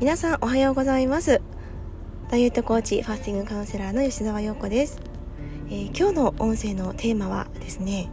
[0.00, 1.42] 皆さんおはようございます。
[2.30, 4.98] ダイエットコーチファスティングカウンセラーの吉澤陽子です、
[5.68, 8.08] えー、今日の音声のテーマはですね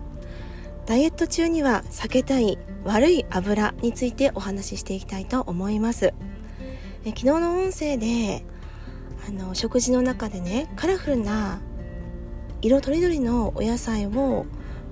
[0.85, 6.13] ダイエット中には避けたい悪い油についてお話ししていきたいと思います、
[7.05, 8.43] えー、昨日の音声で
[9.25, 11.61] あの食事の中でねカラフルな
[12.61, 14.45] 色とりどりのお野菜を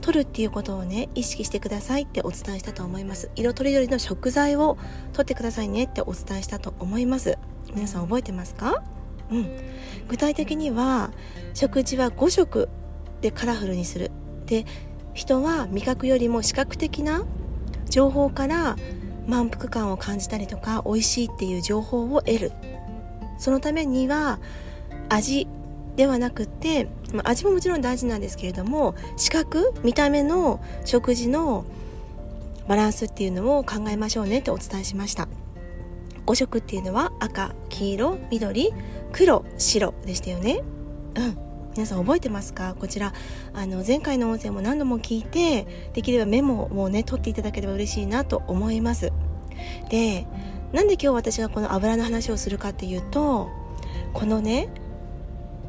[0.05, 3.31] 取るっていうことをね意識してくださいってお伝えしたと思います。
[3.35, 4.77] 色とりどりの食材を
[5.13, 7.39] 取ってくださいねってお伝えしたと思います。
[7.73, 8.83] 皆さん覚えてますか？
[9.31, 9.49] うん。
[10.07, 11.11] 具体的には
[11.55, 12.69] 食事は5色
[13.21, 14.11] でカラフルにする。
[14.45, 14.65] で
[15.15, 17.25] 人は味覚よりも視覚的な
[17.89, 18.75] 情報から
[19.25, 22.51] 満腹感を感じたりとか美味しいっていう情報を得る。
[23.39, 24.39] そのためには
[25.09, 25.47] 味
[25.95, 31.65] ではなくて、まあ、味ももちろん大事なんですけれども視覚見た目の食事の
[32.67, 35.27] バランスっていうのを考えましょうねってお伝えしました。
[36.25, 38.73] 5色っていうのは赤黄色緑
[39.11, 40.63] 黒白でしたよね。
[41.15, 41.37] うん。
[41.75, 42.73] 皆さん覚えてますか？
[42.79, 43.13] こちら
[43.53, 49.11] あの前回の音声も何度も聞いてできればメモをね取っていただければ嬉しいなと思います。
[49.89, 50.25] で
[50.73, 53.49] なんで今日私がこの油の話をするかっていうと
[54.13, 54.69] このね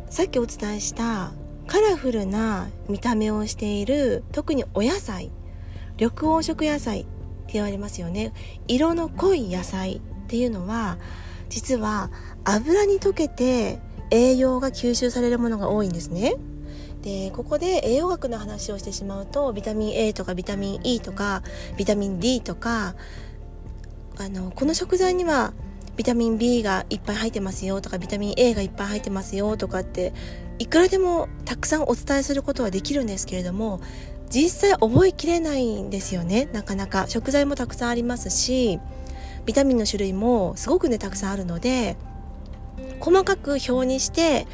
[0.08, 1.32] さっきお伝えした
[1.66, 5.30] カラフルな見た目をしている特にお野菜
[5.98, 7.04] 緑黄色野菜っ
[7.46, 8.32] て言われますよね。
[8.68, 10.98] 色の濃い野菜っていうのは
[11.48, 12.10] 実は
[12.44, 16.34] 油に溶けて栄養が吸収されるものが多いんですね。
[17.02, 21.42] でここで栄養学の話をしてしまうとビタミン A とかビタミン E とか
[21.76, 22.94] ビタミン D とか
[24.18, 25.52] あのこの食材には
[25.96, 30.12] ビタミン B がいっぱい入ってますよとかビタミン A がいっぱい入ってますよとかって
[30.58, 33.80] いくらでもたくさんお伝えすることはできるんですけれども
[34.28, 37.06] 実際覚えきれないんですよねなかなか。
[37.08, 38.78] 食材もたくさんありますし
[39.44, 41.96] ビタミンの種類もすごくねたくさんあるので
[43.00, 44.46] 細かく表にして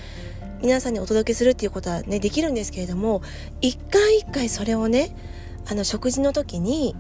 [0.60, 3.22] 皆さんにお届けするっていうことはねできるんですけれども
[3.60, 5.16] 一回一回それをね
[5.68, 6.94] あの食事の時に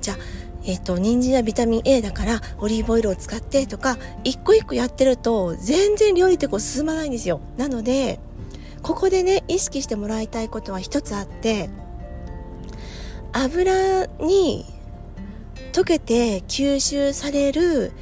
[0.00, 0.16] じゃあ
[0.64, 7.40] えっ、ー、と、人参はビタミン A だからオリーブオイルを使ってとか、一個一個やってると全然料理ってこう進まないんですよ。
[7.56, 8.20] なので、
[8.82, 11.70] ここでね、意識してもらいたいことは一つあって、
[13.32, 14.66] 油に
[15.72, 17.92] 溶けて吸収される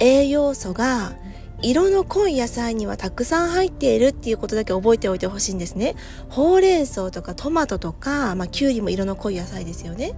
[0.00, 1.12] 栄養素が
[1.62, 5.94] 色の濃い野菜にはたくさん入っているっていうことだけ覚えておいてほしいんですね。
[6.28, 10.14] ほうれん草とかトマトとか、まあ、きゅうりも色の濃い野菜ですよね。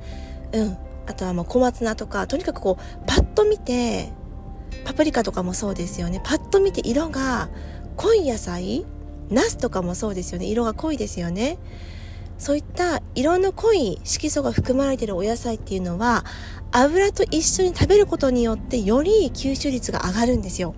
[0.53, 0.79] うん。
[1.07, 4.13] あとはもう小松菜とかとにかくこうパッと見て
[4.85, 6.21] パプリカとかもそうですよね。
[6.23, 7.49] パッと見て色が
[7.97, 8.85] 濃い野菜
[9.31, 10.47] ナスとかもそうですよね。
[10.47, 11.59] 色が濃いですよね。
[12.39, 16.25] そういった色の濃い色素が含まれているお野菜っていうのは
[16.73, 20.75] 油と一緒に食べることによってより吸収率が上がるんですよ。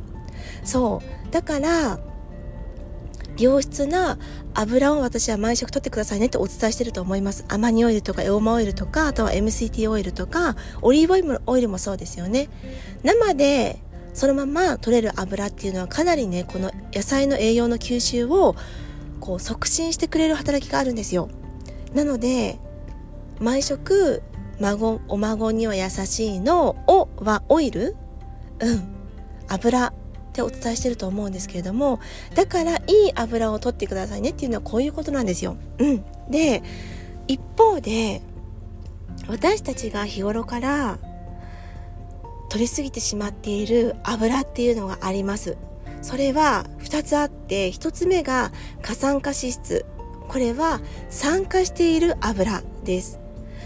[0.62, 1.32] そう。
[1.32, 1.98] だから
[3.38, 4.18] 良質な
[4.54, 7.44] 油を私は毎食取ってくださいねってお伝えしてると思います。
[7.48, 12.48] アマニオイルとかエオマオイルとか、あとは MCT オイルとか、オリーブオイルオイルもそうですよね。
[13.02, 13.80] 生で
[14.14, 18.54] そのまま取れる油っていうのはかなりね、この野菜の栄養の吸収を
[19.20, 21.28] こう促進してくれる働きがあるんですよ。
[21.92, 22.58] なので、
[23.40, 24.22] 毎食、
[24.60, 27.96] 孫、お孫には優しいの、おはオイル？
[28.60, 28.84] うん。
[29.48, 29.92] 油
[30.34, 32.00] ってお伝えしてると思うんですけれども
[32.34, 35.56] だからいい油を取ってくださいねっていうのはこういうことなんですよ。
[35.78, 36.62] うん、で
[37.28, 38.20] 一方で
[39.28, 40.98] 私たちが日頃から
[42.50, 45.56] 取りすぎてしまっている油っていうのがあります。
[46.02, 48.52] それは2つあって1つ目が
[48.82, 49.86] 過酸化脂質
[50.28, 53.18] これは酸化している油です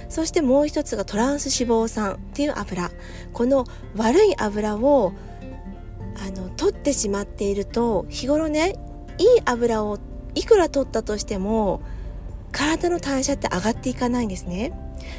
[0.08, 2.92] そしてもう一つがトランス脂肪酸っていう油
[3.32, 5.12] この悪い油を
[6.20, 8.74] あの取ってしまっていると日頃ね
[9.18, 9.98] いい油を
[10.34, 11.80] いくら取ったとしても
[12.52, 14.72] 体の代謝って上がっていかないんですね。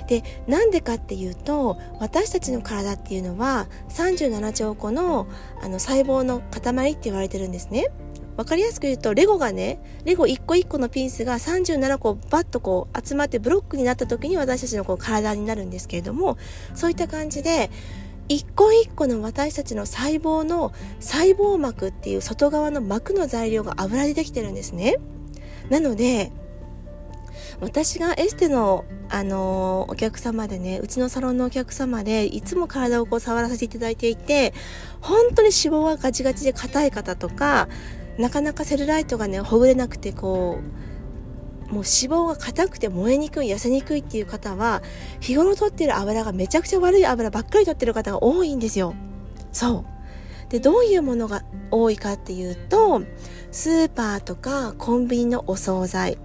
[0.08, 5.28] でなんでかっていうと私たちの体っていうのは37兆個の
[5.62, 7.90] あの細胞の塊って言われてるんですね。
[8.38, 16.38] わかりやすく言うとレゴがねレゴ1個1個のピースが37個バッとこう集まってブロックになった時に私たちのこう体になるんですけれども
[16.74, 17.70] そういった感じで
[18.30, 24.98] 一個一個の私たちの細胞の細胞膜っていう外側の膜の材料が油でできてるんですね。
[25.70, 26.32] なので、
[27.60, 34.54] 私がエステの、あのー、お客様でね、うちのサロンのお客様で、いつも体をこう触らせていただいていて、
[35.02, 37.68] 本当に脂肪がガチガチで硬い方とか、
[38.18, 40.89] なかなかセルライトがね、ほぐれなくて、こう、
[41.72, 44.82] もう脂肪が硬くて燃えにくい痩せにくいっていう方は
[45.20, 48.96] 日頃取ってる油がめちゃくちゃ悪い油ばっかり取ってる方が多いんですよ。
[49.52, 49.86] そ
[50.48, 50.52] う。
[50.52, 53.04] でどういうものが多いかっていうと
[53.52, 56.18] スーパーとかコンビニのお惣菜。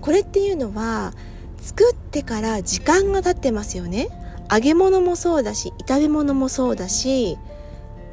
[0.00, 1.12] これっていうのは
[1.58, 4.08] 作ってから時間が経ってますよね。
[4.50, 7.36] 揚げ物もそうだし炒め物もそうだし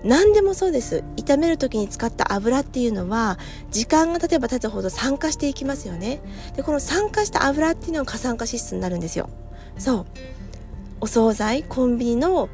[0.05, 1.03] 何でもそうです。
[1.17, 3.39] 炒める時に使った油っていうのは
[3.71, 6.21] 時間が経てば経つほど酸化していきますよね。
[6.55, 9.29] でこの酸化した油っていうのが過酸化脂質になるんですよ。
[9.77, 10.05] そう。
[11.01, 12.49] お惣菜コンビニの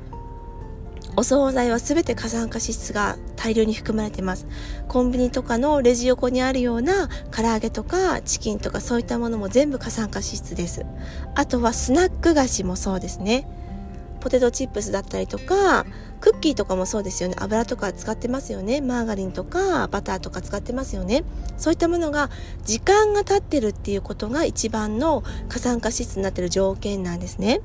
[1.17, 4.47] お惣菜は全て過酸化脂質が大量に含まれてます。
[4.87, 10.85] コンビニとかのレジ横にあるような唐揚げとかチキンとかそういったものも全部過酸化脂質です。
[11.35, 13.45] あとはスナック菓子もそうですね。
[14.21, 15.85] ポテトチップスだったりとか
[16.21, 17.35] クッキーとかもそうですよね。
[17.39, 18.79] 油とか使ってますよね。
[18.79, 21.23] マーガリンとかバターとか使ってますよね。
[21.57, 22.29] そういったものが
[22.63, 27.61] 時間が経ってるっていうことが一番の過酸化脂質になってる条件なんですね。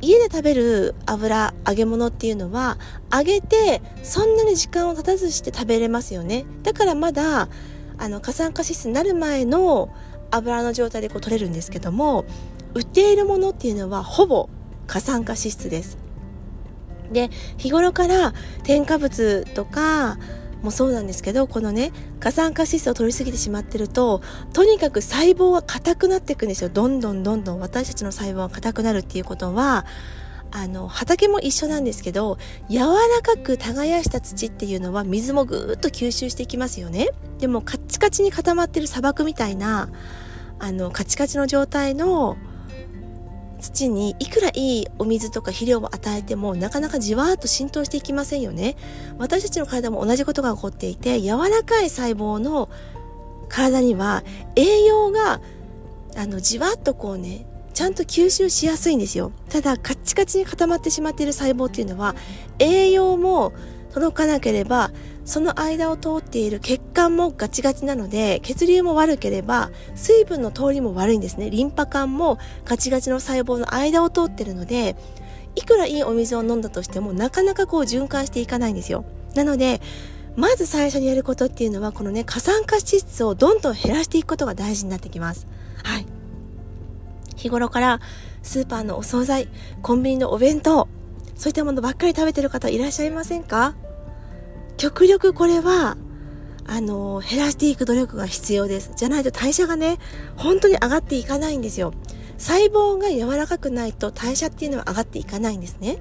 [0.00, 2.78] 家で食べる油揚げ物っていうのは
[3.12, 6.44] 揚げてそんなに時間を経たずして食べれますよね。
[6.62, 7.48] だからまだ
[7.98, 9.88] あの過酸化脂質になる前の
[10.30, 12.24] 油の状態でこう取れるんですけども
[12.74, 14.48] 売っているものっていうのはほぼ
[14.86, 15.98] 過酸化脂質です。
[17.12, 18.32] で日頃から
[18.62, 20.18] 添加物とか
[20.62, 24.22] もそうなんですけどこのね過酸化脂質を取りすぎてしまってると
[24.54, 26.70] とにかく細胞は硬くなっていくんですよ。
[26.70, 29.84] どんどんどんどん私たちの細胞は硬くなるっていうことは
[30.50, 32.38] あの畑も一緒なんですけど
[32.70, 37.08] 柔らかく耕した土っていうのは水もぐーっと吸収していきますよね。
[37.38, 39.90] でもカッチカチに固まってる砂漠みたいな
[40.60, 42.36] あのカチカチの状態の
[43.64, 48.76] 土にいくらいいお水とか肥料を与えてもなかなかじわーっと浸透していきませんよね。
[49.18, 52.68] 私たちの体も同じことが起こっていて柔らかい細胞の
[53.48, 54.22] 体には
[54.54, 55.40] 栄養が
[56.16, 59.32] あのじわっとこうねちゃんと吸収しやすいんですよ。
[59.48, 62.14] ただカッチカチに固まってしまっている細胞っていうのは
[62.58, 63.52] 栄養も
[63.92, 64.90] 届かなければ
[65.24, 71.48] その間を通っている血管もガチガチなので血流も悪ければ水分の通りも悪いんですね。
[71.48, 74.96] リンパ管もガチガチの細胞の間を通ってるので
[75.54, 79.04] いくらいいお水を飲んだとしてもなかなかこう循環していかないんですよ。
[79.34, 79.80] なので
[80.36, 85.46] まず最初にやることっていうのはこのね過酸化脂質をどんどん減らしていくことが大事になってきます。
[85.84, 86.06] はい。
[87.36, 88.00] 日頃から
[88.42, 89.48] スーパーのお惣菜
[89.80, 90.88] コンビニのお弁当
[91.34, 93.74] そういったものばっかり食べてる方いらっしゃいませんか？
[94.76, 95.96] 極力これは、
[96.66, 98.92] あの、減らしていく努力が必要です。
[98.96, 99.98] じゃないと代謝がね、
[100.36, 101.92] 本当に上がっていかないんですよ。
[102.38, 105.98] 細胞が柔らかくないと代謝っていうのは上がっていかないんですね。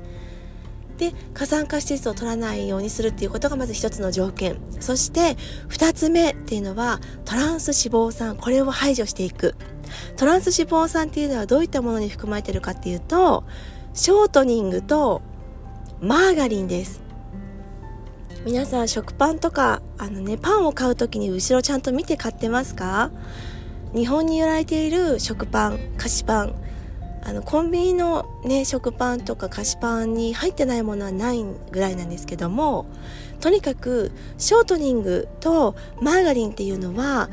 [0.97, 4.57] で、過酸化脂質を取らないようにするっていうことがまず一つの条件。
[4.79, 5.37] そして、
[5.67, 8.37] 二つ目っていうのは、トランス脂肪酸。
[8.37, 9.55] これを排除していく。
[10.15, 13.43] トランス脂肪酸っていうのはどういったものに含まれてるかっていうと、
[13.93, 15.21] ショートニングと
[15.99, 17.02] マーガリンです。
[18.45, 23.09] 皆さん食パンとかあのねパンを買う時に後ろちゃんと見て買ってますか？
[23.95, 26.55] 日本に売られている食パン菓子パン
[27.23, 32.85] あのコンビニのね食パンとか菓子パンに入ってないものはないぐらいなんですけども
[33.39, 37.29] とにかくショートニングとマーガリンっていうのは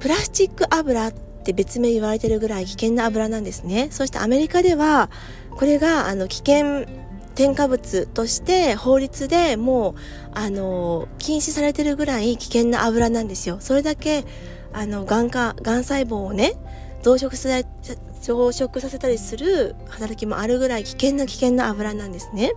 [0.00, 3.88] プラスチック油って別名言われてるぐらい危険な油なんですね。
[3.90, 5.10] そしてアメリカでは
[5.50, 6.86] これがあの危険
[7.34, 9.94] 添加物として法律でもう、
[10.32, 13.58] あの、禁止されてるぐらい危険な油なんですよ。
[13.60, 14.24] それだけ、
[14.72, 16.54] あの、がんか、がん細胞をね、
[17.02, 17.48] 増殖さ
[17.82, 22.52] せ、増殖させたりする働きもあるぐらい危険な危険な油なんですね。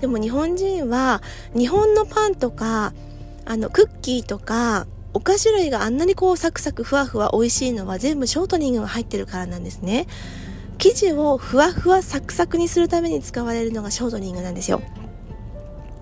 [0.00, 1.22] でも日本人は、
[1.56, 2.94] 日本のパンとか、
[3.44, 10.06] あの、クッキーとか、お菓子類があんなにこうサクサクふわふわ美味しいのは全部ショートニングが入ってるからなんですね。
[10.78, 14.82] 生地をふわふわサクサクにするために使われるのがショートニングなんですよ。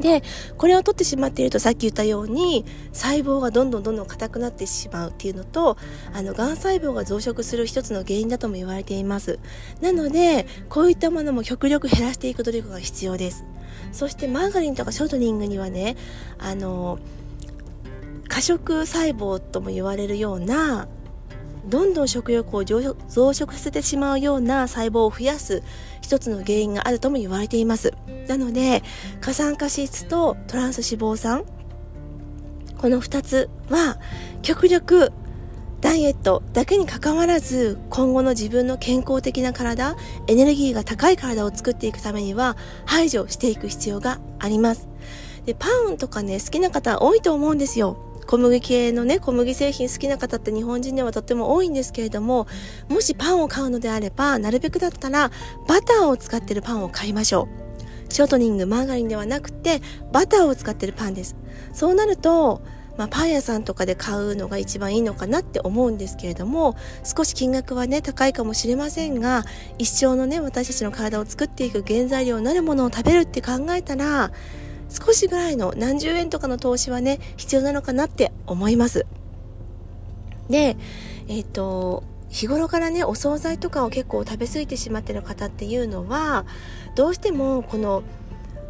[0.00, 0.22] で、
[0.56, 5.76] これを取ってしまっているとさっき言ったように細胞がどんどんどんどん硬くなってしまうっていうのと、
[6.12, 9.38] あの、癌細胞が増殖する一つの原因だとも言われています。
[9.80, 13.44] なので、こういったものも極力減らしていく努力が必要です。
[13.92, 15.96] そしてマーガリンとかショートニングにはね、
[16.38, 16.98] あの、
[18.28, 20.88] 過食細胞とも言われるような
[21.70, 25.62] どんどん食欲を増殖させてしまうような細胞を増やす
[26.02, 27.94] 一つの原因があるとも言われています。
[28.26, 28.82] なので
[29.20, 31.44] 過酸化脂質とトランス脂肪酸
[32.78, 33.98] この2つは
[34.42, 35.12] 極力
[35.80, 39.96] ダイエットだけにかかわらず今後の自分の健康的な体
[40.26, 44.88] エネルギーが高い体を作っていくためには排除していく必要があります。
[45.46, 48.09] でパンとかね好きな方多いと思うんですよ。
[48.30, 52.46] 小麦系のね、小麦製品好きな方って日本人ではとっても多いんですけれども、
[52.88, 55.32] もしパンを買うのであれば、なるべくだったら
[55.66, 58.12] バターを使ってるパンを買いましょう。
[58.12, 59.82] ショートニングマーガリンではなくて
[60.12, 61.37] バターを使ってるパンです
[61.72, 62.60] そうなると
[62.96, 69.44] まあ、パン屋さんとかで買うのが一番いいのかなって思うんですけれども少し金額はね高いかもしれませんが
[69.78, 74.32] 一生のね私たちの体を作っていく原材料になるものを食べるって考えたら
[74.90, 79.06] 少しぐらいの何十円とかの投資はね必要なのかなって思います。
[80.49, 80.76] で
[81.28, 86.44] えっ、ー、と日頃からねお惣菜とかを結構食べ過ぎてしまってる方っていうのは
[86.94, 88.02] どうしてもこの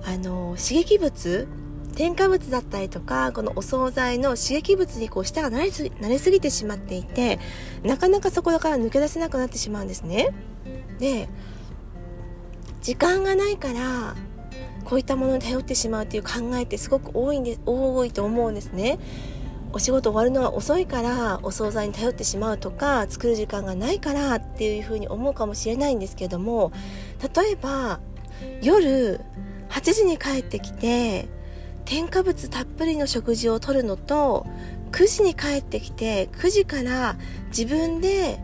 [0.05, 1.47] あの刺激物
[1.95, 7.39] 添加物だったりとかこのお惣菜の刺激物にこう舌が慣れす慣れすぎてしまっていて
[7.83, 10.31] なかなかそこから抜け出せなくなってしまうんですね。
[10.99, 11.29] で
[12.81, 14.15] 時間がないから
[14.85, 18.99] こういったものに頼ってしまうという考えってすごく多いんで多いと思うんですね。
[19.73, 26.73] お仕事終わるのが遅いからお惣菜に頼ってしまうとか作る時間がないからっていうふうに思うかもしれないんですけども
[27.35, 28.01] 例えば
[28.63, 29.21] 夜
[29.69, 31.29] 8時に帰ってきて
[31.85, 34.47] 添加物たっぷりの食事をとるのと
[34.91, 37.17] 9時に帰ってきて9時から
[37.57, 38.41] 自分で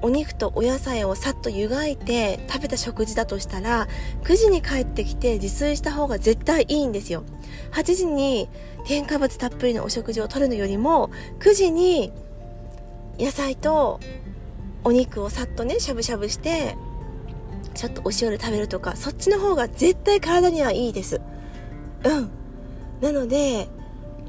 [0.00, 3.88] お肉とお野菜をさっと湯がいて食べた食事だとしたら
[4.22, 7.24] 9時に帰ってきて自炊した方が絶対いいんですよ。
[7.72, 8.48] 8時に
[8.84, 12.12] 添加物たっぷりのお食事をとるのよりも9時に
[13.18, 13.98] 野菜と
[14.84, 16.76] お肉をさっとねしゃぶしゃぶして
[17.74, 21.20] ちょっとお塩で食べるとかそっちの方が絶対体にはいいです。
[22.04, 22.30] うん。
[23.00, 23.68] なので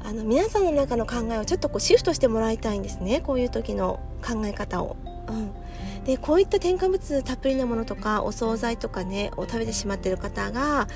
[0.02, 3.20] あの皆さんの中の考えをちょっとこうシフトしてもらいたいんですね。
[3.20, 4.96] こういう時の考え方を。
[5.30, 10.88] うん、でこういった添加物たっぷりのものとかお惣菜とかねを食べてしまってる方が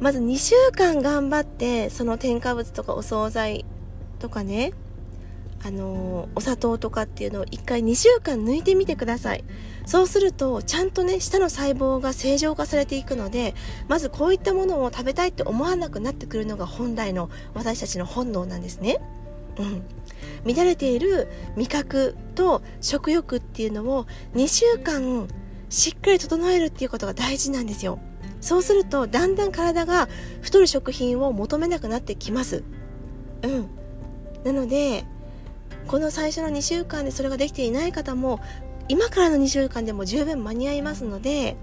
[0.00, 3.64] まず2週間頑張ってその添加物とかお惣菜
[4.18, 4.72] とかね
[5.64, 9.44] あのお砂糖とかっていうのを1回2週間抜いてみてください。
[9.86, 13.54] そうするとちゃんとね舌の細胞が正常化されていくので
[13.88, 19.00] まずこういったものを食べたいって思わなくなってくるのが本来の私たちの本能なんですね。
[19.58, 19.82] うん。
[20.44, 25.28] 乱れている味覚と食欲っていうのを2週間
[25.68, 27.98] しっかり整えるっていうことが大事なんですよ。
[28.40, 30.08] そうするとだんだん体が
[30.42, 32.62] 太る食品を求めなくなってきます。
[33.42, 33.68] うん。
[34.44, 35.04] なので
[35.86, 38.40] この最初の2週間でそれができていない方も
[38.88, 41.56] 今からの2週間でも十分間に合いますので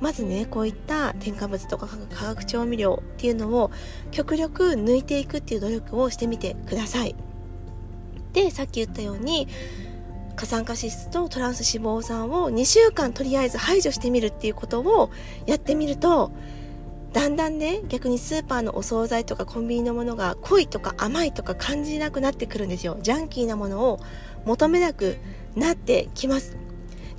[0.00, 3.70] まずねこういった添加物とか化学調味料っていうのを
[4.10, 7.16] 極力抜いていくっていう努力をしてみてください。
[8.34, 9.48] でさっき言ったように
[10.36, 15.10] 過酸化脂質とトランス脂肪酸を2週間とりあえず排除してみるっていうことを
[15.46, 16.32] やってみると
[17.12, 22.98] だんだんね逆にスーパーのお惣菜とかコンビニのものが濃いとか甘いとか感じなくなってくるんですよ。
[23.00, 24.00] ジャンキーなものを
[24.44, 25.16] 求めなく
[25.54, 26.56] なってきます。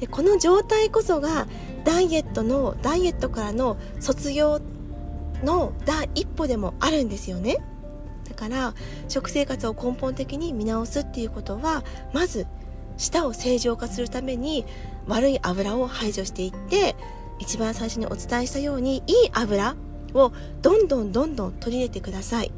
[0.02, 1.48] でこの状態こそが
[1.86, 4.60] ダイエットのダイエットからの卒業
[5.44, 7.60] の第一歩でもあるんですよね。
[8.36, 8.74] から
[9.08, 12.46] 食生活を根本的に見直すっていうことはまず
[12.98, 14.66] 舌を正常化するために
[15.08, 16.96] 悪い油を排除していって
[17.40, 19.76] 一番最初にお伝えしたようにいい油
[20.14, 22.52] をどんどんどんどん取り入れてください。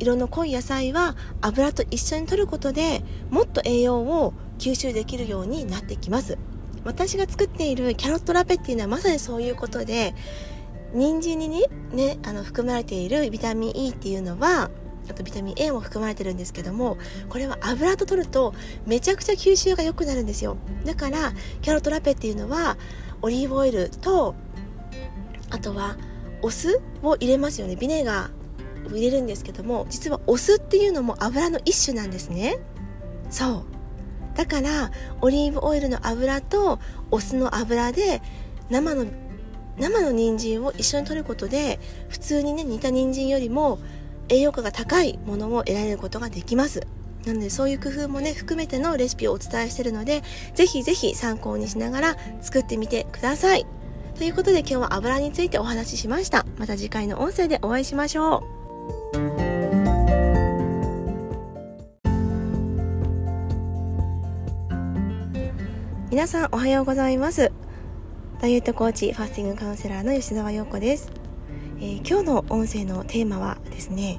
[0.00, 6.38] 色の濃い野菜は油と一緒に摂ることでもっと栄養を吸収できるようになってきます。
[6.84, 10.14] 私が作っているキャロットラペっていうのはまさにそういうことで
[10.92, 14.70] 人参にねねあの含まれているビタミン E っていうのは
[15.08, 16.96] あとビタミン A も含まれてるんですけども
[17.28, 18.54] これは油と取ると
[18.86, 20.56] めちゃくちゃ吸収が良くなるんですよ。
[20.84, 21.32] だから
[21.62, 22.76] キャロトラペっていうのは
[23.22, 24.34] オリーブオイルと
[25.50, 25.96] あとは
[26.42, 27.76] お酢を入れますよね。
[27.76, 32.58] ビネガーを入れるんですけども実はお酢っていうのも油の一種なんですね。
[33.30, 33.64] そう。
[34.36, 36.80] だからオリーブオイルの油と
[37.10, 38.20] お酢の油で
[38.68, 39.06] 生の
[39.78, 43.78] 生の人参を一緒に摂ることで普通にね煮た人参よりも
[44.28, 46.86] 栄養価が高いものを得られることができます。
[47.26, 50.22] なのでそういう工夫もね含めてのレシピをお伝えしてるので
[50.54, 53.66] ぜひぜひ参考にしながら作ってみてください。
[54.18, 56.44] ということで今日は油についてお話ししました。
[56.58, 58.54] また次回の音声でお会いしましょう。
[66.10, 67.50] 皆さんおはようございます。
[68.40, 71.10] ダイエットコーチファスティングカウンセラーの吉澤陽子です、
[71.84, 74.18] えー、今日の音声のテーマはですね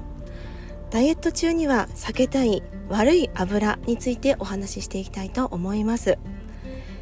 [0.91, 6.19] ダイエット中には避けたい悪い油についてお話ししていきたいと思います。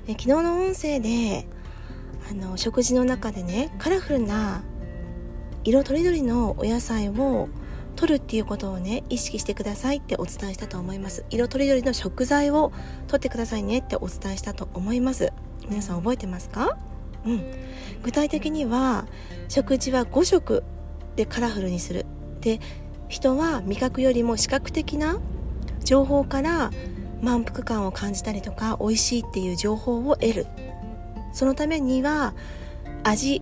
[0.08, 1.46] え昨日の音声で
[2.32, 4.64] あの食事の中でねカラフルな
[5.66, 7.50] 色とりどりのお野菜を
[7.98, 11.26] 取るっていうことをね意識してくださいってお伝えしたと思います。
[11.30, 12.72] 色とりどりの食材を
[13.08, 15.34] 取ってくださいねってお伝えしたと思います。
[15.68, 16.78] 皆さん覚えてますか？
[17.26, 17.44] うん、
[18.04, 19.06] 具体的には
[19.48, 20.64] 食事は5食
[21.16, 22.06] でカラフルにする。
[22.42, 22.60] で
[23.08, 25.20] 人は味覚よりも視覚的な
[25.84, 26.72] 情報から
[27.22, 30.48] 満腹感を感じたりとか美味しいっていう情報を得る。
[31.32, 32.34] そのためには
[33.04, 33.42] 味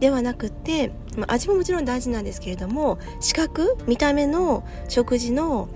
[0.00, 5.68] ではなくて、ま、味ももちろん大事なんですけれども視覚見た目の食事の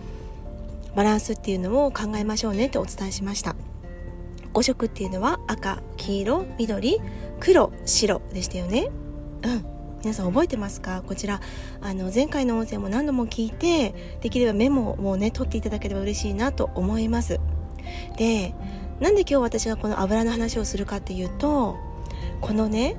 [0.94, 3.54] バランスっていうのを考えましょうねってお伝えしました。
[4.52, 6.98] 5色っていうのは赤黄色緑。
[7.40, 8.88] 黒白でしたよね。
[9.42, 9.64] うん。
[10.02, 11.02] 皆さん覚えてますか？
[11.04, 11.40] こちら
[11.80, 17.40] あの前回の音声も何度も聞いてできればメモもね取っていただければ嬉しいなと思います。
[18.16, 18.54] で
[19.00, 21.76] なんで今日私がこの油の話をするかっていうと
[22.40, 22.96] このね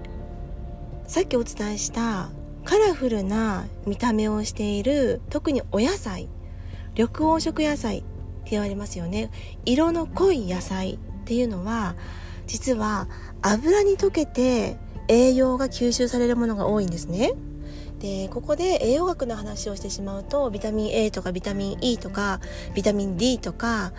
[1.08, 2.30] さっきお伝えした
[2.66, 6.28] カラフルな見た目をしている特にお野菜
[6.98, 8.02] 緑黄色野菜っ
[8.44, 9.32] て言われますよね。
[9.66, 11.96] 色の濃い野菜っていうのは
[12.48, 13.08] 実は
[13.42, 14.78] 油に溶けて
[15.08, 17.34] 栄養が吸収されるものが多いんですね。
[18.00, 22.40] でここで栄養学の話をしてしまうとビタミン A とかビタミン E とか
[22.76, 23.92] ビタミン D とか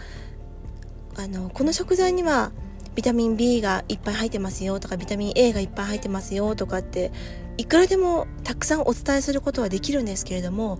[1.16, 2.52] あのこの食材には
[2.94, 7.10] ビタミン B がいっぱい入ってますよとかビタミン A がいっぱい入ってますよとかって
[7.56, 10.78] いくらでもたくさんお伝えすることはできるんですけれども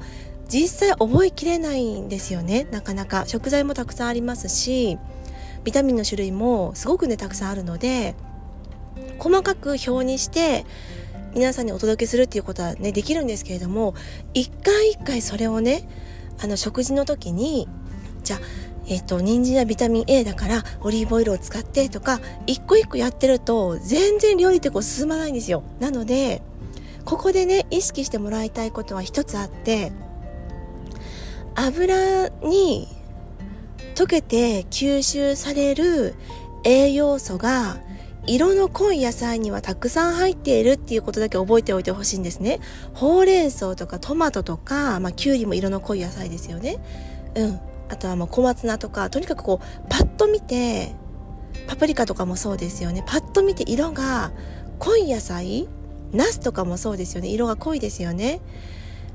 [0.49, 3.25] 実際覚えきれないんですよねなかなか。
[3.27, 4.97] 食材もたくさんありますし
[5.69, 8.15] ビタミンの種類もすごくねたくさんあるので
[9.19, 10.65] 細かく表にして
[11.35, 13.95] 皆さんにお届けするっていうことはねできるんですけれども
[14.33, 15.87] 一回一回それをね
[16.43, 17.69] あの食事の時に
[18.25, 18.41] じゃあ
[18.87, 25.63] えっ、ー、と、人参はビタミン A だからオリーブオイルを使ってとか、一個一個やってると全然料理ってこう進まないんですよ。
[25.79, 26.41] なので、
[27.05, 29.93] ここでね、意識してもらいたいことは一つあって、
[31.55, 32.89] 油に
[33.95, 36.15] 溶けて吸収される
[36.65, 37.79] 栄養素が
[38.27, 42.61] 色の濃い野菜にはたくさん入っているっていうことだけ覚えておいてほしいんですね。
[42.95, 46.79] ほうれん草とかトマトとか、まあ、きゅうりも色の濃い野菜ですよね。
[47.35, 47.61] うん。
[47.89, 50.95] あとはもう小松菜とかとにかくこうパッと見て
[51.67, 54.31] パプリカとかもそうですよねパッと見て色が
[54.79, 55.69] 濃い野菜
[56.13, 58.41] ナスとかもそうですよね色が濃いですよね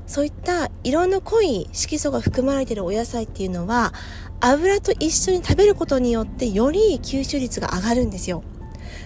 [0.06, 3.92] そういった色の濃い色素が含まれているお野菜っていうのは
[4.40, 8.42] 油と一緒に食べることによってより吸収率が上がるんですよ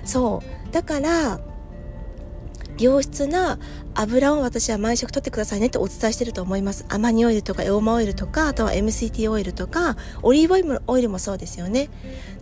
[0.05, 1.41] そうだから
[2.79, 3.59] 良質な
[3.95, 6.87] 油を私は毎食取ってくださいねってお伝えしてると思います。
[6.89, 11.91] アマニオイルとかエオマオイルとか、あとは MCT オイルとか、オリーブオイルオイルもそうですよね。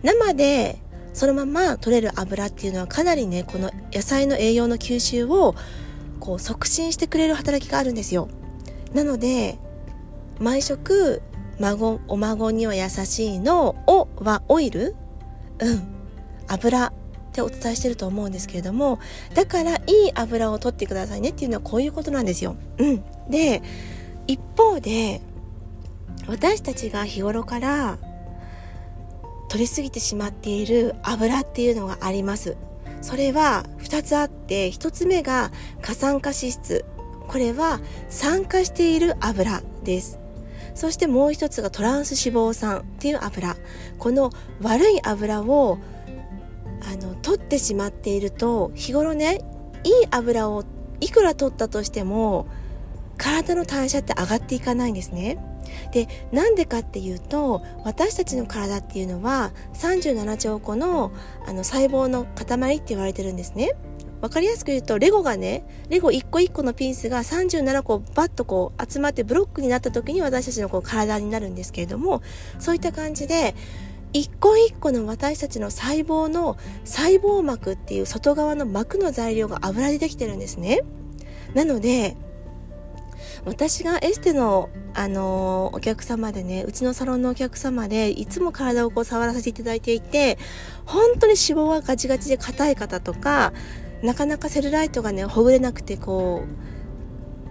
[0.03, 0.79] 生で
[1.13, 5.55] そのまま取れる油っていうのはかなりね、この野菜の栄養の吸収を
[6.19, 8.29] こう促進してくれる働きがあるんですよ。
[8.93, 9.57] なので、
[10.39, 11.23] 毎食、
[11.59, 14.95] 孫、お孫には優しいの、おはオイル？
[15.59, 15.97] うん。
[16.47, 16.93] 油っ
[17.33, 18.99] てお伝えしてると思うんですけれども
[19.33, 22.55] だからいい油を取ってくださいねっていうのはこういうことなんですよ。
[22.77, 23.61] うん、で
[24.27, 25.21] 一方で
[26.27, 27.97] 私たちが日頃から
[29.49, 32.57] 取りすぎてしまっている油っていうのがあります。
[33.01, 36.85] それは2つあって1つ目が過酸化脂質
[37.27, 40.19] これは酸化している油です
[40.77, 43.57] そしてもう一つがトランス脂肪酸っていう油
[43.97, 45.79] この悪い油を
[46.89, 49.41] あの取ってしまっていると日頃ね
[49.83, 50.63] いい油を
[51.01, 52.47] いくら取ったとしても
[53.17, 55.43] 体の代謝って上がっていかないんですね。
[55.91, 61.11] でなんでかっていうと私たちの体っていうのは37兆個の
[61.45, 63.71] あの細胞の塊って言われてるんですね。
[64.21, 72.21] わかりやすく言うとレゴがねレゴ一個一個のピースが37個バッとこう集まってブロックになった時に私たちのこう体になるんですけれども
[72.59, 73.55] そういった感じで
[74.13, 80.81] 一個一個の私たちの細胞の細胞膜っていう外側の膜の材料が油でできてるんですね。
[81.53, 82.15] なので、
[83.45, 90.37] 私がエステの、あのー、お客様でね、うちのサロンのお客様で、いつも体をこう触らせていただいていて、
[90.85, 93.53] 本当に脂肪がガチガチで硬い方とか、
[94.03, 96.67] なかなかセルライトがね、ほぐれなくて、こう、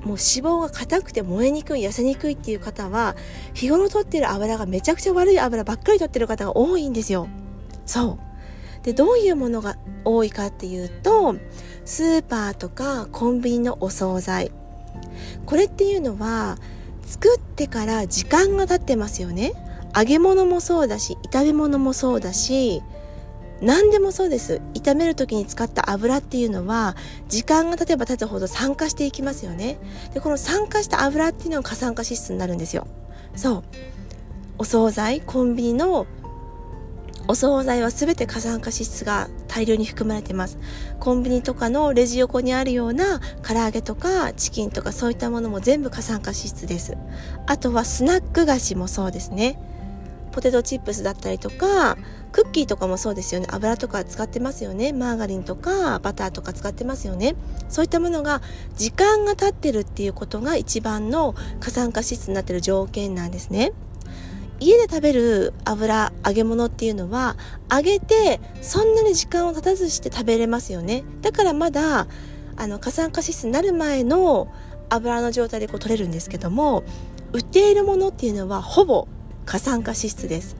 [0.06, 3.16] もう脂肪が硬くて燃えにくい痩せにくいっていう方は
[3.54, 7.26] 日頃取ってる油がめちゃくちゃ悪い油ばっかり取ってる方が多いんですよ。
[7.86, 8.18] そ
[8.82, 8.84] う。
[8.84, 11.34] でどういうものが多いかっていうと
[11.84, 14.52] スーパーとかコンビニのお惣菜。
[15.44, 16.56] これっていうのは
[17.02, 19.54] 作ってから時間が経ってますよね。
[19.96, 22.80] 揚げ物もそうだし炒め物もそうだし
[23.60, 26.96] 何でもそうです炒める時に使った油っていうのは
[27.28, 29.78] 時間が経てば経つほど酸化していきますよね
[30.12, 32.86] でこの酸化した油っていうのが過酸化脂質になるんですよ
[33.34, 33.64] そう
[34.58, 36.06] お惣菜コンビニの
[37.28, 40.58] お惣菜は全て過酸化脂質が大量に含まれてます。
[41.00, 46.96] コンビニとかのレジ横にあるような唐揚げとかチキンとかそういったものも全部過酸化脂質です。
[47.46, 49.58] あとはスナック菓子もそうですね。
[50.30, 51.96] ポテトチップスだったりとか、
[52.36, 53.46] クッキーとかもそうですよね。
[53.50, 54.92] 油とか使ってますよね。
[54.92, 57.34] マーガリンとかバターとか使ってますよね。
[57.70, 58.42] そういったものが
[58.74, 63.72] 時間が経ってるっていうことが一番の過酸化脂質になってる条件なんですね。
[64.60, 67.38] 家で食べる油揚げ物っていうのは
[67.72, 72.06] 揚げてそんなに時間を経たずして食べれますよねだからまだ
[72.56, 74.48] あの過酸化脂質になる前の
[74.88, 76.84] 油の状態でこう取れるんですけども
[77.34, 79.08] 売っているものっていうのはほぼ
[79.44, 80.56] 過酸化脂質です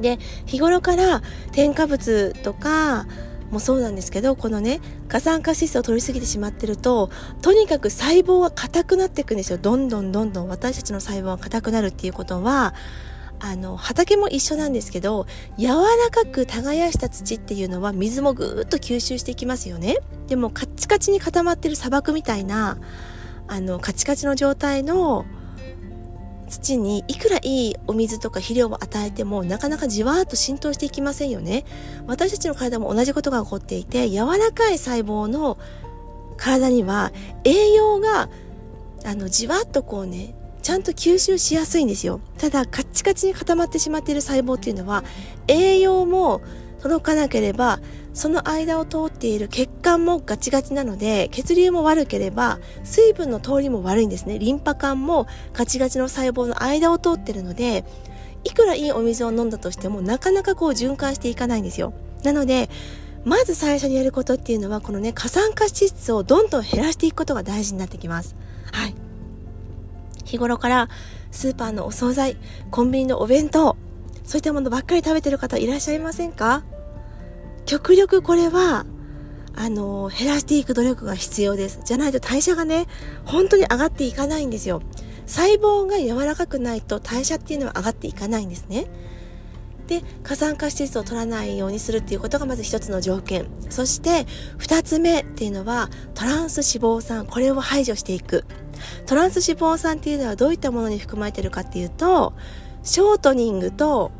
[0.00, 3.06] で日頃から添加物とか
[3.50, 7.10] もそうなんですけどこのね過酸化脂質を取りすぎてしまってると
[7.42, 9.58] とにかく細胞は硬くなっていくんですよ。
[9.58, 12.74] どんどんどんどん私たちの細胞は硬くなるっていうことは
[13.38, 15.26] あの畑も一緒なんですけど
[15.58, 15.74] 柔ら
[16.10, 19.96] かく耕した土っていうのは水もぐーっと吸収していきますよね。
[20.26, 22.78] でもカッチカチに固まってる砂漠みたいな
[23.46, 25.24] あのカチカチの状態の
[26.48, 31.64] 土にいくらいいお水とか肥料を与えてもなかなかじわーっと浸透していきませんよね。
[32.06, 35.58] 私たちの体も同じことが起こっていて柔らかい細胞の
[36.36, 37.12] 体には
[37.44, 38.28] 栄養が
[39.04, 42.20] あのじわっとこうねちゃんと吸収しやすいんですよ。
[42.38, 45.04] ただカッチカチに固まってしまっている細胞っていうのは
[45.46, 46.42] 栄養も
[46.86, 47.80] 届かなければ
[48.14, 54.38] その間を通っている血管もガチガチなので血流も悪ければ水分の通りも悪いんですね。
[54.38, 57.84] リンパ管もガチガチの細胞の間を通ってるので
[58.44, 61.92] いくらいいお水を飲んだとしてもなかなかこう循環していかないんですよ。
[62.22, 62.70] なので
[63.24, 68.36] まず最初にやることっていうのはこのね過酸化脂質をどんどん減らしていくことが大事になってきます。
[68.72, 68.94] はい。
[70.24, 70.88] 日頃から
[71.32, 72.36] スーパーのお惣菜
[72.70, 73.76] コンビニのお弁当
[74.24, 76.64] そういったものばっかり食べてる方いらっしゃいませんか？
[77.66, 78.86] 極力これは、
[79.54, 81.80] あの、減らしていく努力が必要です。
[81.84, 82.86] じゃないと代謝がね、
[83.24, 84.82] 本当に上がっていかないんですよ。
[85.26, 88.86] 細胞が柔らかくないと代謝っていうのは上がっていかないんですね。
[89.88, 93.46] で、過酸化脂質を取らないようにするっていうことがまず一つの条件。
[93.70, 94.26] そして
[94.58, 97.26] 二つ目っていうのはトランス脂肪酸。
[97.26, 98.44] これを排除していく。
[99.06, 102.34] トランス脂肪酸っていうのはどういったものに含まれてるかっていうと、
[102.82, 104.12] ショートニングと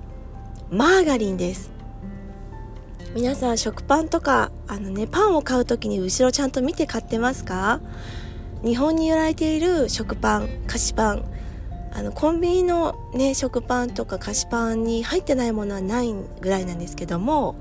[0.71, 1.76] マーガリンです。
[3.17, 7.81] 皆さん食パンとかあのねパンを買う時に後ろちゃんと見て買ってますか？
[8.63, 11.25] 日本に売られている食パン菓子パン
[11.95, 17.57] あのコンビニのね食パンとか菓子パンに入ってないものはないぐらいなんですけども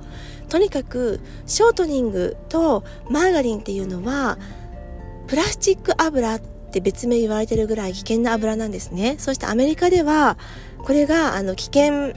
[0.50, 4.38] とにかくショートニングとマーガリンっていうのは
[5.28, 9.15] プラスチック油って別名言われてるぐらい危険な油なんですね。
[9.20, 10.38] そしてアメリカでは
[10.80, 12.13] これがあの危険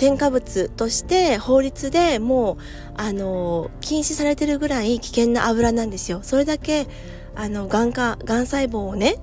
[0.00, 2.56] 添加物として法律でもう、
[2.96, 6.20] あの、禁止されてるぐらい危険な油なんですよ。
[6.22, 6.86] それだけ、
[7.34, 9.16] あの、がんか、がん細胞をね、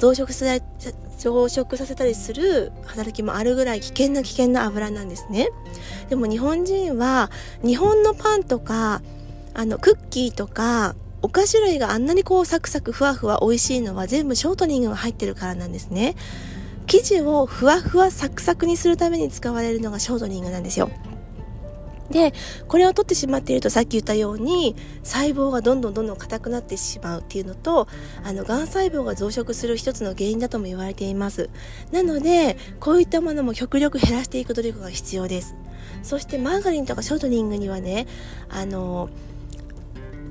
[0.00, 0.46] 増殖さ
[0.80, 5.50] せ、増殖させたりする働きもあるぐらい危険な危険な油なんですね。
[6.08, 7.30] でも日本人は、
[7.64, 9.02] 日本のパンとか、
[9.54, 16.16] あの、クッキーとか、お菓子類があんなにこうサクサクふわふわ美味しいのは全部ショートニングが入ってるからなんですね。
[16.86, 20.90] 生地をふわふわサクサクにするために使われるのがショートニングなんですよ。
[22.10, 22.34] で、
[22.68, 27.88] これを取ってしまっているとさっき言ったように細胞がどんどんどんどん硬くなってしまうっていうのと、
[28.22, 31.48] あの、癌細胞が増殖する一つの原因だとも言われています。
[31.92, 35.56] なので、こういったものも極力減らしていく努力が必要です。
[36.02, 38.06] そしてマーガリンとかショートニングにはね、
[38.50, 39.08] あの、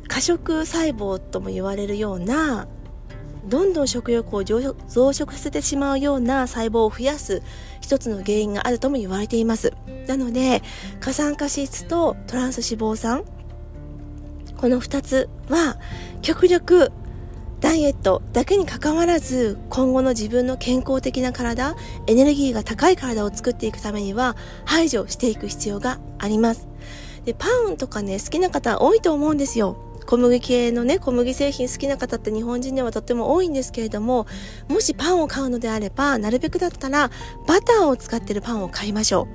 [0.08, 2.68] 過食細胞とも言われるような
[3.48, 7.42] どんどん食欲を増殖させてしまうような細胞を増やす
[7.82, 9.74] 一つの原因があるとも言われています。
[10.08, 10.62] なので、
[11.00, 13.24] 過酸化脂質とトランス脂肪酸、
[14.58, 15.78] この2つは
[16.22, 16.92] 極力
[17.64, 21.76] ダイエットだけにかかわらず今後の自分の健康的な体
[22.08, 26.68] エネルギーが高い体を作っていくためには排除していく必要があります
[27.24, 34.28] でパンとかね好きな方多いと思うんですよ小麦系のね、小麦製品好きな方って日本人ではとっても多いんですけれども、
[34.68, 37.10] もしパンを買うのであれば、なるべくだったら
[37.48, 39.28] バターを使ってるパンを買いましょ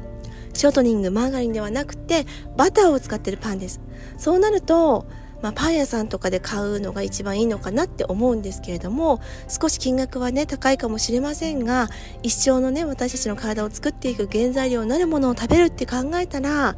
[0.55, 0.57] う。
[0.57, 2.27] ショートニング、マーガリンではなくて、
[2.57, 3.81] バターを使ってるパンです。
[4.17, 5.07] そうなると、
[5.43, 11.89] まあ、パン屋さんとかで買うのが一番いいのかなって思うんですけれども少し金額はね高いかもしれませんが
[12.23, 16.77] 一生のね私たちの体を作っていく原材料になるものを食べるって考えたら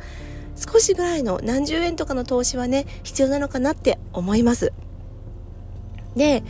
[0.60, 4.72] 少しぐらいの何十円とかの投資はね、必要なのかなって思います。
[6.14, 6.42] で、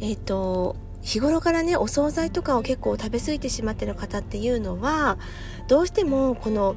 [0.00, 5.18] えっ、ー、と、日頃からね、お惣菜とかを結構食べ過ぎてしまってる方っていうのは、
[5.68, 6.76] どうしてもこの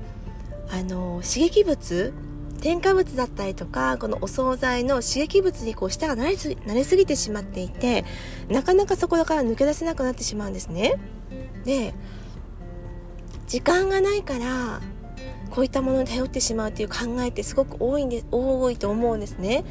[0.72, 2.14] あの刺激物
[2.62, 8.06] 添加物だったりとかこのお惣菜の刺激物にこう舌が慣れす慣れすぎてしまっていて
[8.50, 10.96] なかなかそこから抜け出せなくなってしまうんですね
[11.66, 11.94] で
[13.48, 14.82] 時間がないから
[15.50, 19.64] こういったものに頼ってしまうっていう考えってすごく多いんで多いと思うんですね。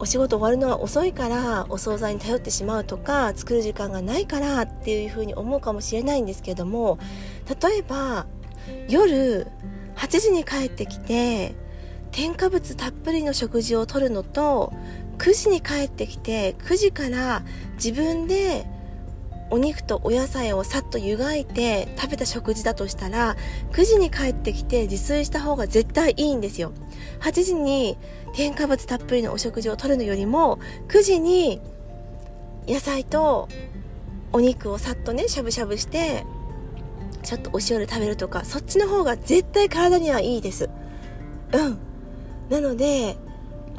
[0.00, 6.98] お仕事終わるのが遅いからお惣菜に頼ってしまうとか作る時間がないからっていうふうに思うかもしれないんですけども
[7.62, 8.26] 例えば
[8.88, 9.46] 夜
[9.96, 11.54] 8時に帰ってきて
[12.12, 14.72] 添加物たっぷりの食事をとるのと
[15.18, 17.42] 9時に帰ってきて9時から
[17.74, 18.66] 自分で
[19.50, 23.36] お肉とお野菜をさっと湯がいて食べた食事だとしたら
[23.72, 26.72] 9時に帰ってきて自炊した方が絶対いいんですよ。
[27.20, 27.98] 8時に
[28.32, 30.58] 添加物たっぷりのお食事をとるのよりも
[30.88, 31.60] 9時に
[32.68, 33.48] 野菜と
[34.32, 36.24] お肉をさっとねしゃぶしゃぶして
[37.22, 40.70] ちょっとお塩で食べるとかそっちの方が絶対体にはいいです。
[41.52, 41.78] うん。
[42.48, 43.16] なので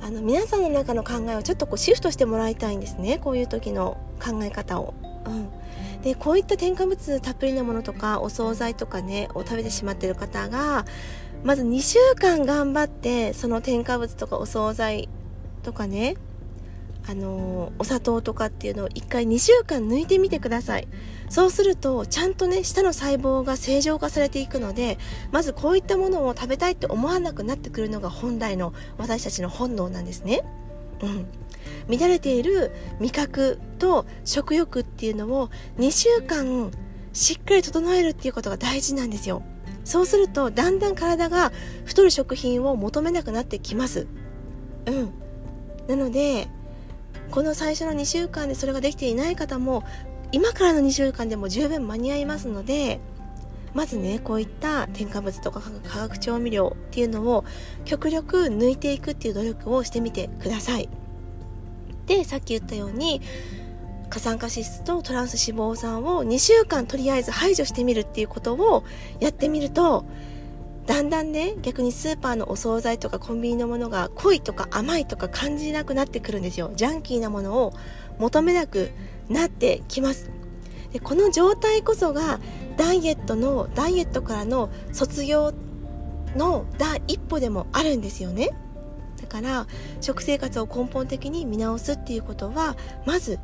[0.02, 3.20] あの皆さんの中の考えをちょっとこうシフトしてもらいたいんですね。
[3.20, 4.94] こういう時の考え方を。
[5.26, 10.86] うん、でこういった添加物たっぷりのものとかお惣菜とかねを食べてしまってる方が
[11.44, 15.10] まず2週間頑張ってその添加物とかお惣菜
[15.64, 16.16] とかね
[17.08, 20.88] あのお砂糖とかっていうのを1回2週間抜いてみてください。
[21.30, 24.98] そうするとちゃんとね舌の細胞が正常化されていくので
[25.32, 30.44] まずこういったものを食べたいって思わなくなってくるのが本来の私たちの本能なんですね。
[31.04, 31.28] うん。
[31.90, 36.72] 乱れている味覚と食欲っていうのを2週間
[37.14, 39.44] しっかり整えるっていうことが大事なんですよ。
[39.84, 41.52] そうするとだんだん体が
[41.86, 44.08] 太る食品を求めなくなってきます。
[44.86, 45.12] うん。
[45.88, 46.48] なので
[47.32, 49.84] この最初の2週間でそれができていない方も
[50.32, 53.00] 今からの2週間でも十分間に合いますので
[53.74, 57.46] まずねこういった添加物とか化学調味料っていうのを
[57.86, 60.90] 極力抜いていくっていう努力をしてみてください。
[62.06, 63.22] でさっき言ったように
[64.10, 68.84] 過酸化脂質とトランス脂肪酸を2週間とりあえず排除してみるっていうことを
[69.20, 70.06] やってみると
[70.86, 76.72] だんだんね逆にスーパーのお惣菜とかコンビニのものが濃いとか甘いとか感じなくなってくるんですよ。
[76.76, 77.74] ジャンキーなものを
[78.20, 78.92] 求めなく
[79.30, 80.30] なってきます。
[80.92, 82.40] でこの状態こそが
[82.82, 85.54] ダイエットのダイエットからの卒業
[86.36, 88.50] の第一歩でもあるんですよね。
[89.22, 89.68] だから
[90.02, 93.38] 食生活を根本的に見直すっていうことはまず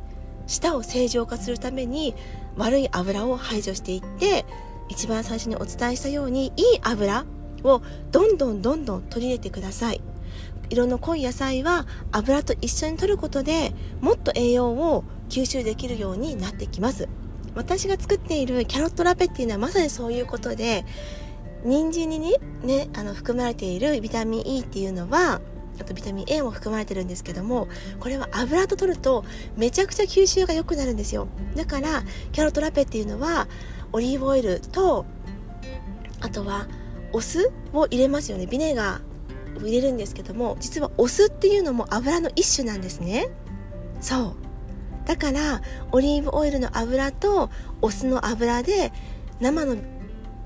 [0.48, 2.16] 舌を正常化するために
[2.56, 4.44] 悪い油を排除していって
[4.88, 7.24] 一番最初にお伝えしたようにいい油
[7.62, 10.00] をどんどんどんどん取り入れてください。
[10.68, 17.08] 色の濃い野菜は油と一緒に摂ることでもっと栄養を吸収できるようになってきます。
[17.54, 20.84] 私が作っているキャロットラペっていうのはまさにそういうことで
[21.64, 22.18] 人参に
[22.62, 25.40] ねあの含まれているビタミン E っていうのは
[25.80, 27.68] あとビタミン A も含まれてるんですけども
[28.00, 29.24] これは油と取ると
[29.56, 31.28] めちゃくちゃ吸収が良くなるんですよ。
[31.56, 33.48] だからキャロットラペっていうのは
[33.92, 35.06] オリーブオイルと
[36.20, 36.66] あとは
[37.12, 38.46] お酢を入れますよね。
[38.46, 43.28] ビネガーを入れるんですけども実はお酢っていうのも油の一種なんですね。
[44.00, 44.47] そう。
[45.08, 47.48] だからオリーブオイルの油と
[47.80, 48.92] お酢の油で
[49.40, 49.76] 生の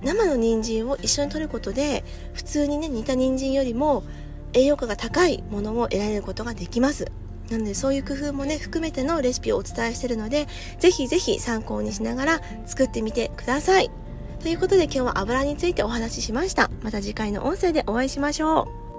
[0.03, 4.05] 生の人参を一緒に取ることで普通にね煮た人参よりも
[4.53, 7.11] 栄養価が高いものを得られることができます。
[7.51, 10.47] なのでそういう工夫もね含めてのレシピをお伝えしてるので
[10.79, 13.91] ぜひぜひ参考にしながら作ってみてください。
[14.41, 16.71] ということで今日は油についてお話ししました。
[16.83, 18.92] また次回の音声でお会いしましょう。